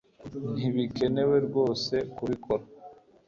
ntibikenewe 0.55 1.35
rwose 1.47 1.95
kubikora 2.15 2.63